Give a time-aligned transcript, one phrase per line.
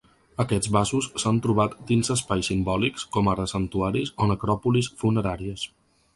[0.43, 5.71] Aquests vasos s’han trobat dins espais simbòlics com ara santuaris o necròpolis funeràries.